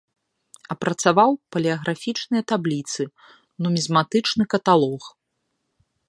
Апрацаваў 0.75 1.31
палеаграфічныя 1.55 2.43
табліцы, 2.51 3.01
нумізматычны 3.65 4.43
каталог. 4.55 5.01